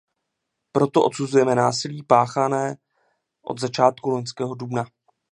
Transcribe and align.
Proto 0.71 1.03
odsuzujeme 1.05 1.55
násilí 1.55 2.03
páchané 2.03 2.75
od 3.41 3.59
začátku 3.61 4.09
loňského 4.09 4.55
dubna. 4.55 4.85